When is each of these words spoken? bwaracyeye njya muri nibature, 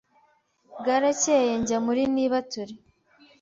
bwaracyeye 0.79 1.51
njya 1.61 1.77
muri 1.85 2.01
nibature, 2.13 2.73